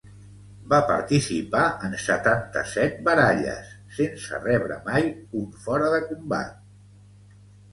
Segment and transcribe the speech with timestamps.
[0.69, 3.69] Va participar en setanta-set baralles
[3.99, 5.07] sense rebre mai
[5.43, 6.61] un fora de combat.